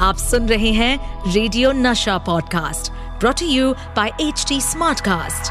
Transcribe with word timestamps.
आप 0.00 0.16
सुन 0.16 0.48
रहे 0.48 0.70
हैं 0.72 1.32
radio 1.32 1.72
Nasha 1.72 2.18
podcast 2.18 2.92
brought 2.92 3.42
you 3.42 3.72
by 3.96 4.08
H 4.20 4.44
T 4.48 4.60
smartcast 4.60 5.50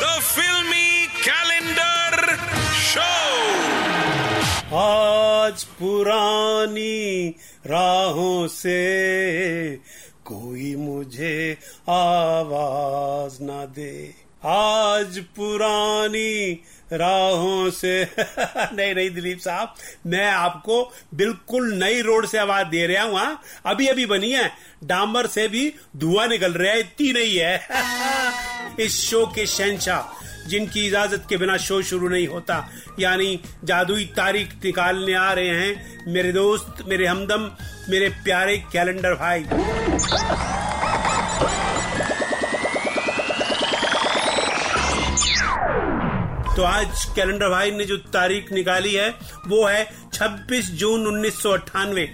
the 0.00 0.08
filmy 0.20 1.06
calendar 1.26 2.36
show 2.80 3.06
आज 4.78 5.64
पुरानी 5.64 7.28
राहों 7.66 8.46
से 8.48 8.80
कोई 10.24 10.74
मुझे 10.76 11.58
आवाज़ 11.88 13.42
ना 13.42 13.64
दे। 13.64 14.21
आज 14.44 15.18
पुरानी 15.18 16.52
राहों 16.92 17.70
से 17.70 18.08
नहीं 18.18 18.94
नहीं, 18.94 19.10
दिलीप 19.10 19.38
साहब, 19.38 19.74
मैं 20.06 20.30
आपको 20.30 20.92
बिल्कुल 21.14 21.72
नई 21.74 22.00
रोड 22.00 22.26
से 22.26 22.38
आवाज़ 22.38 22.66
दे 22.66 22.86
रहा 22.86 23.04
हूँ 23.04 23.18
हाँ। 23.18 23.42
अभी 23.66 23.86
अभी 23.86 24.06
बनी 24.06 24.30
है। 24.32 24.50
डामर 24.84 25.26
से 25.26 25.48
भी 25.48 25.74
धुआँ 25.96 26.26
निकल 26.28 26.52
रहा 26.52 26.72
है, 26.72 26.80
इतनी 26.80 27.12
नहीं 27.12 27.38
है। 27.38 27.66
इस 28.80 29.00
शो 29.10 29.26
के 29.26 29.46
शहनशाह 29.46 30.48
जिनकी 30.48 30.86
इजाज़त 30.86 31.26
के 31.28 31.36
बिना 31.36 31.56
शो 31.56 31.82
शुरू 31.82 32.08
नहीं 32.08 32.26
होता, 32.26 32.70
यानी 33.00 33.40
जादुई 33.64 34.04
तारीख 34.04 34.54
निकालने 34.64 35.14
आ 35.14 35.32
रहे 35.32 35.48
हैं, 35.48 36.02
मेरे 36.12 36.32
दोस्त, 36.32 36.84
मेरे 36.88 37.06
हमदम, 37.06 37.50
मेरे 37.88 38.08
प्यारे 38.08 38.58
कैलेंडर 38.72 39.14
भाई। 39.14 39.44
तो 46.56 46.62
आज 46.62 47.04
कैलेंडर 47.16 47.48
भाई 47.48 47.70
ने 47.70 47.84
जो 47.84 47.96
तारीख 47.96 48.52
निकाली 48.52 48.94
है, 48.94 49.10
वो 49.46 49.66
है 49.66 49.88
26 50.14 50.70
जून 50.70 51.06
उन्नीस 51.06 51.42
सौ 51.42 51.50
अट्ठानवे। 51.50 52.08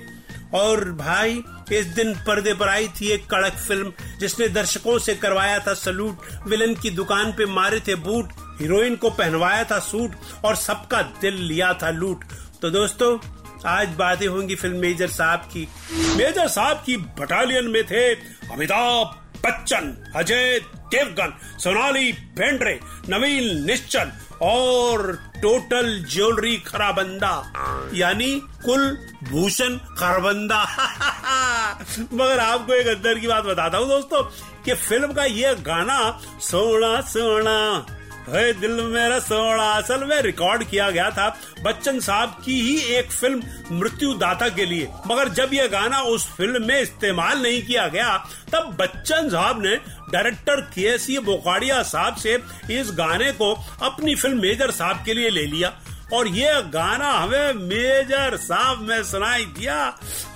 और 0.54 0.84
भाई, 0.84 1.42
इस 1.72 1.86
दिन 1.86 2.14
पर्दे 2.14 2.54
पर 2.54 2.68
आई 2.68 2.88
थी 2.88 3.08
एक 3.08 3.26
कड़क 3.26 3.52
फ़िल्म, 3.52 3.92
जिसने 4.20 4.48
दर्शकों 4.48 4.98
से 4.98 5.14
करवाया 5.14 5.58
था 5.58 5.74
सलूट। 5.74 6.18
विलन 6.46 6.74
की 6.74 6.90
दुकान 6.90 7.32
पे 7.32 7.46
मारे 7.46 7.80
थे 7.80 7.94
बूट, 7.94 8.28
हीरोइन 8.60 8.96
को 8.96 9.10
पहनवाया 9.10 9.64
था 9.64 9.78
सूट, 9.78 10.14
और 10.44 10.56
सबका 10.56 11.02
दिल 11.02 11.34
लिया 11.34 11.74
था 11.74 11.90
लूट। 11.90 12.24
तो 12.62 12.70
दोस्तों, 12.70 13.18
आज 13.66 13.88
बातें 13.88 14.26
होंगी 14.26 14.54
फ़िल्म 14.54 14.76
मेजर 14.76 15.08
साहब 15.08 15.38
की। 15.38 15.68
मेजर 16.16 16.48
साहब 16.48 16.82
की 16.86 16.96
बटालियन 16.96 17.64
में 17.64 17.84
थे 17.84 18.14
अमिताभ 18.52 19.24
बच्चन, 19.46 20.12
अजय 20.16 20.60
देवगन, 20.92 21.32
सोनाली 21.58 22.12
बेंड्रे 22.12 22.80
नवीन 23.08 23.66
निश्चल 23.66 24.10
और 24.42 25.12
टोटल 25.36 26.04
ज्वेलरी 26.04 26.56
खराबंदा, 26.56 27.52
यानी 27.94 28.42
कुल 28.64 28.98
भूषण 29.24 29.76
खराबंदा। 29.76 30.62
मगर 32.12 32.38
आपको 32.38 32.74
एक 32.74 32.86
अंदर 32.86 33.18
की 33.18 33.26
बात 33.26 33.44
बताता 33.44 33.78
हूँ 33.78 33.88
दोस्तों, 33.88 34.22
कि 34.64 34.74
फ़िल्म 34.74 35.12
का 35.12 35.24
यह 35.24 35.52
गाना, 35.52 36.20
सोना 36.40 37.00
सोना। 37.00 37.86
है 38.28 38.52
दिल 38.52 38.80
मेरा 38.84 39.18
सोना 39.20 39.70
असल 39.72 40.04
में 40.04 40.20
रिकॉर्ड 40.22 40.64
किया 40.64 40.90
गया 40.90 41.10
था 41.10 41.28
बच्चन 41.64 42.00
साहब 42.00 42.36
की 42.44 42.60
ही 42.60 42.76
एक 42.96 43.10
फ़िल्म 43.10 43.78
मृत्यु 43.78 44.12
दाता 44.14 44.48
के 44.48 44.64
लिए। 44.66 44.88
मगर 45.06 45.28
जब 45.28 45.54
यह 45.54 45.66
गाना 45.66 46.00
उस 46.04 46.26
फ़िल्म 46.36 46.64
में 46.66 46.80
इस्तेमाल 46.80 47.42
नहीं 47.42 47.62
किया 47.62 47.86
गया, 47.88 48.16
तब 48.52 48.76
बच्चन 48.80 49.28
साहब 49.28 49.62
ने 49.62 49.74
डायरेक्टर 50.12 50.60
के 50.70 50.96
सी 50.98 51.18
बोकाड़िया 51.18 51.82
साहब 51.82 52.16
से 52.16 52.38
इस 52.70 52.90
गाने 52.92 53.32
को 53.32 53.52
अपनी 53.82 54.14
फ़िल्म 54.14 54.40
मेजर 54.42 54.70
साहब 54.70 55.04
के 55.04 55.14
लिए 55.14 55.30
ले 55.30 55.46
लिया। 55.46 55.72
और 56.12 56.28
ये 56.28 56.52
गाना 56.72 57.10
हमें 57.12 57.52
मेजर 57.54 58.36
साहब 58.36 58.80
में 58.80 59.02
सुनाई 59.04 59.44
दिया। 59.58 59.74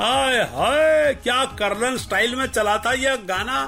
हाय 0.01 0.37
हाय, 0.51 1.15
क्या 1.15 1.45
कर्नल 1.59 1.97
स्टाइल 1.99 2.35
में 2.37 2.47
चला 2.47 2.77
था 2.79 2.93
यह 2.93 3.17
गाना। 3.29 3.63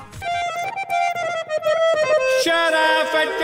शराफत 2.44 3.40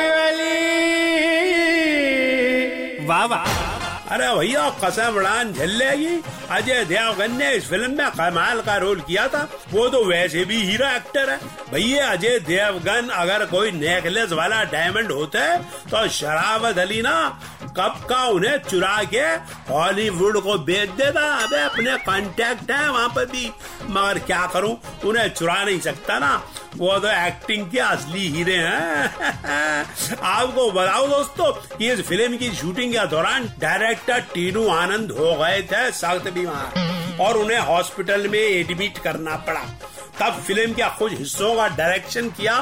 वाह 3.09 3.35
अरे 4.15 4.29
भैया, 4.37 4.69
कसम 4.85 5.17
उड़ान 5.17 5.53
झल्लेगी। 5.53 6.23
अजय 6.51 6.85
देवगन 6.85 7.37
ने 7.37 7.51
इस 7.53 7.69
फ़िल्म 7.71 7.91
में 7.91 8.11
कमाल 8.11 8.61
का 8.61 8.77
रोल 8.77 9.01
किया 9.01 9.29
था। 9.29 9.43
वो 9.71 9.89
तो 9.89 10.05
वैसे 10.05 10.45
भी 10.45 10.63
हीरो 10.63 10.87
एक्टर 10.87 11.31
है। 11.31 11.37
भैया, 11.73 12.11
अजय 12.11 12.39
देवगन 12.39 13.09
अगर 13.09 13.45
कोई 13.47 13.71
नेकलेस 13.71 14.33
वाला 14.33 14.63
डायमंड 14.65 15.13
होता 15.13 15.57
तो 15.91 16.09
शरावत 16.09 16.79
अली 16.79 17.03
ना 17.03 17.41
कब 17.77 18.07
का 18.11 18.25
उन्हें 18.25 18.59
चुरा 18.59 19.03
के 19.05 19.27
हॉलीवुड 19.73 20.41
को 20.43 20.59
बेच 20.59 20.89
देता। 20.89 21.35
अबे, 21.45 21.61
अपने 21.61 21.97
कांटेक्ट 21.97 22.71
है 22.71 22.91
वहाँ 22.91 23.09
पर 23.09 23.25
भी। 23.25 23.51
मगर 23.83 24.19
क्या 24.19 24.47
करूँ? 24.47 24.81
उन्हें 25.05 25.29
चुरा 25.29 25.65
नहीं 25.65 25.81
सकता 25.81 26.19
ना। 26.19 26.43
वो 26.77 26.99
तो 26.99 27.09
एक्टिंग 27.09 27.71
के 27.71 27.79
असली 27.79 28.27
हीरे 28.29 28.57
हैं। 28.57 30.17
आपको 30.23 30.71
बताओ 30.71 31.07
दोस्तों 31.07 31.53
इस 31.87 32.01
फ़िल्म 32.01 32.37
की 32.37 32.51
शूटिंग 32.55 32.93
के 32.93 33.07
दौरान 33.07 33.51
डायरेक्टर 33.59 34.21
टीनू 34.35 34.67
आनंद 34.69 35.11
हो 35.11 35.35
गए 35.35 35.63
थे 35.63 35.91
सख्त 35.93 36.31
बीमार 36.31 37.19
और 37.21 37.37
उन्हें 37.37 37.59
हॉस्पिटल 37.59 38.29
में 38.29 38.39
एडमिट 38.39 38.99
करना 38.99 39.37
पड़ा। 39.47 39.65
तब 40.21 40.41
फ़िल्म 40.47 40.73
के 40.73 40.89
कुछ 40.99 41.13
हिस्सों 41.19 41.55
का 41.57 41.67
डायरेक्शन 41.77 42.29
किया 42.31 42.55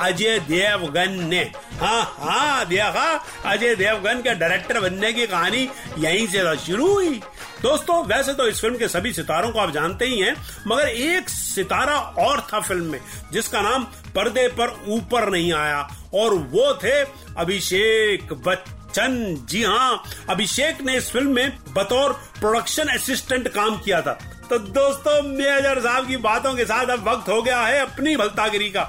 अजय 0.00 0.38
देवगन 0.38 1.18
ने। 1.28 1.40
हाँ 1.80 2.02
हाँ 2.18 2.66
देखा? 2.66 3.08
अजय 3.46 3.74
देवगन 3.74 4.20
के 4.22 4.34
डायरेक्टर 4.34 4.80
बनने 4.80 5.12
की 5.12 5.26
कहानी 5.26 5.68
यहीं 5.98 6.26
से 6.26 6.38
तो 6.38 6.56
शुरू 6.56 6.92
हुई। 6.94 7.20
दोस्तों, 7.62 8.04
वैसे 8.06 8.32
तो 8.34 8.46
इस 8.48 8.60
फ़िल्म 8.60 8.76
के 8.76 8.88
सभी 8.88 9.12
सितारों 9.12 9.50
को 9.50 9.58
आप 9.58 9.70
जानते 9.70 10.04
ही 10.04 10.18
हैं, 10.20 10.34
मगर 10.66 10.88
एक 10.88 11.28
सितारा 11.28 11.96
और 11.96 12.40
था 12.52 12.60
फ़िल्म 12.60 12.84
में, 12.84 13.00
जिसका 13.32 13.60
नाम 13.60 13.84
पर्दे 14.14 14.46
पर 14.48 14.74
ऊपर 14.88 15.28
नहीं 15.30 15.52
आया, 15.52 15.80
और 16.14 16.34
वो 16.34 16.72
थे 16.74 17.00
अभिषेक 17.38 18.32
बच्चन। 18.46 19.46
जी 19.48 19.62
हाँ 19.62 20.02
अभिषेक 20.30 20.80
ने 20.80 20.96
इस 20.96 21.10
फ़िल्म 21.12 21.34
में 21.34 21.58
बतौर 21.74 22.12
प्रोडक्शन 22.40 22.88
असिस्टेंट 22.88 23.48
काम 23.48 23.78
किया 23.78 24.00
था। 24.02 24.12
तो 24.50 24.58
दोस्तों, 24.58 25.22
मेजर 25.22 25.80
साहब 25.80 26.08
की 26.08 26.16
बातों 26.18 26.54
के 26.54 26.64
साथ 26.64 26.86
अब 26.86 27.08
वक्त 27.08 27.28
हो 27.28 27.40
गया 27.42 27.60
है 27.60 27.80
अपनी 27.80 28.16
भलतागिरी 28.16 28.70
का। 28.70 28.82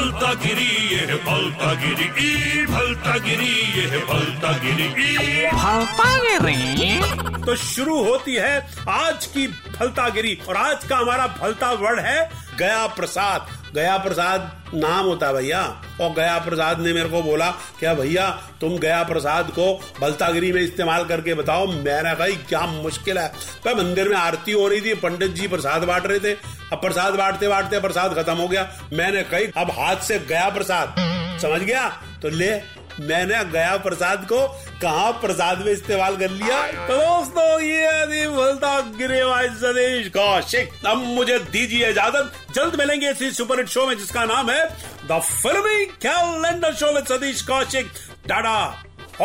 भलता 0.00 0.32
गिरी 0.42 0.66
ये 0.92 1.00
है 1.08 1.16
भलता 1.24 1.72
गिरी 1.80 2.04
ई 2.26 2.64
भलता 2.66 3.16
गिरी 3.24 3.48
ये 3.78 3.98
भलता 4.10 4.52
गिरी 4.62 4.86
ई। 5.06 5.46
भलता 5.52 6.04
गिरी 6.22 7.42
तो 7.46 7.56
शुरू 7.64 8.02
होती 8.04 8.34
है 8.34 8.54
आज 8.88 9.26
की 9.34 9.46
भलता 9.78 10.08
गिरी 10.16 10.34
और 10.48 10.56
आज 10.56 10.84
का 10.88 10.96
हमारा 10.98 11.26
भलता 11.40 11.70
वर्ड 11.82 12.00
है 12.06 12.18
गया 12.58 12.86
प्रसाद। 12.96 13.46
गया 13.74 13.96
प्रसाद 13.98 14.50
नाम 14.74 15.06
होता 15.06 15.32
भैया। 15.32 15.62
और 16.00 16.10
गया 16.10 16.38
प्रसाद 16.38 16.80
ने 16.80 16.92
मेरे 16.92 17.08
को 17.08 17.22
बोला, 17.22 17.50
क्या 17.50 17.94
भैया, 17.94 18.30
तुम 18.60 18.78
गया 18.78 19.02
प्रसाद 19.02 19.50
को 19.50 19.80
भलतागिरी 20.00 20.52
में 20.52 20.60
इस्तेमाल 20.62 21.04
करके 21.04 21.34
बताओ? 21.34 21.66
मेरा 21.66 22.14
भाई 22.14 22.32
क्या 22.48 22.60
मुश्किल 22.66 23.18
है। 23.18 23.28
तो 23.64 23.74
मंदिर 23.76 24.08
में 24.08 24.16
आरती 24.16 24.52
हो 24.52 24.68
रही 24.68 24.80
थी, 24.80 24.94
पंडित 24.94 25.30
जी 25.30 25.48
प्रसाद 25.48 25.84
बांट 25.84 26.06
रहे 26.06 26.18
थे। 26.20 26.32
अब 26.72 26.80
प्रसाद 26.80 27.14
बांटते 27.14 27.48
बांटते 27.48 27.80
प्रसाद 27.80 28.14
खत्म 28.14 28.34
हो 28.34 28.48
गया। 28.48 28.68
मैंने 28.92 29.22
कही, 29.22 29.46
अब 29.56 29.70
हाथ 29.70 29.96
से 29.96 30.18
गया 30.18 30.48
प्रसाद 30.48 30.94
समझ 31.42 31.60
गया? 31.60 31.88
तो 32.22 32.28
ले 32.28 32.79
मैंने 33.00 33.44
गया 33.52 33.76
प्रसाद 33.84 34.24
को, 34.28 34.46
कहा 34.82 35.10
प्रसाद 35.20 35.58
में 35.58 35.72
इस्तेमाल 35.72 36.16
कर 36.16 36.30
लिया? 36.30 36.60
तो 36.86 36.96
दोस्तों, 36.96 37.60
ये 37.60 38.26
बोलता 38.28 38.80
गिरेवाज 38.98 39.50
सदेश 39.58 40.08
कौशिक। 40.16 40.86
अब 40.86 40.96
मुझे 40.96 41.38
दीजिए 41.52 41.90
इजाज़त। 41.90 42.32
जल्द 42.54 42.76
मिलेंगे 42.78 43.10
इसी 43.10 43.30
सुपर 43.30 43.58
हिट 43.58 43.68
शो 43.68 43.86
में, 43.86 43.96
जिसका 43.98 44.24
नाम 44.24 44.50
है 44.50 44.64
the 45.10 45.20
filmy 45.22 45.84
calendar 46.04 46.74
show 46.74 46.92
with 46.94 47.06
Satish 47.06 47.42
Kaushik. 47.42 47.92
Tata 48.28 48.56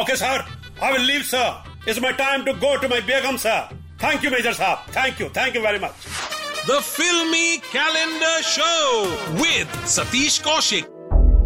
okay, 0.01 0.15
sir. 0.15 0.45
I 0.83 0.91
will 0.91 1.01
leave 1.01 1.21
sir 1.23 1.89
it's 1.89 2.01
my 2.01 2.11
time 2.13 2.43
to 2.43 2.53
go 2.55 2.75
to 2.75 2.87
my 2.87 3.01
Begum 3.09 3.37
sir 3.37 3.69
thank 4.03 4.23
you 4.25 4.31
major 4.31 4.53
साहब 4.53 4.85
thank 4.97 5.21
you 5.21 5.29
thank 5.37 5.55
you 5.55 5.61
very 5.61 5.79
much 5.79 6.07
the 6.69 6.79
filmy 6.81 7.57
calendar 7.67 8.41
show 8.47 8.73
with 9.37 9.79
Satish 9.89 10.41
Kaushik. 10.41 10.94